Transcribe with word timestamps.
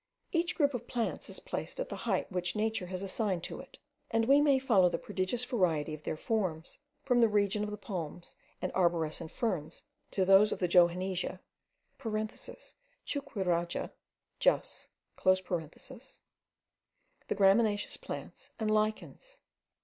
Each 0.31 0.55
group 0.55 0.73
of 0.73 0.87
plants 0.87 1.29
is 1.29 1.39
placed 1.39 1.79
at 1.79 1.87
the 1.89 1.95
height 1.95 2.31
which 2.31 2.55
nature 2.55 2.87
has 2.87 3.03
assigned 3.03 3.43
to 3.43 3.59
it, 3.59 3.77
and 4.09 4.25
we 4.25 4.41
may 4.41 4.57
follow 4.57 4.89
the 4.89 4.97
prodigious 4.97 5.45
variety 5.45 5.93
of 5.93 6.01
their 6.01 6.17
forms 6.17 6.79
from 7.03 7.21
the 7.21 7.27
region 7.29 7.63
of 7.63 7.69
the 7.69 7.77
palms 7.77 8.35
and 8.63 8.71
arborescent 8.73 9.29
ferns 9.29 9.83
to 10.09 10.25
those 10.25 10.51
of 10.51 10.57
the 10.57 10.67
johannesia 10.67 11.39
(chuquiraga, 11.99 13.91
Juss.), 14.39 14.87
the 15.23 15.37
gramineous 17.35 17.97
plants, 18.01 18.53
and 18.59 18.71
lichens. 18.71 19.39